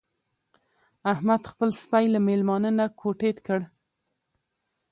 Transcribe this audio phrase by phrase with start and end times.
[1.13, 3.59] احمد خپل سپی له مېلمانه نه کوتې کړ.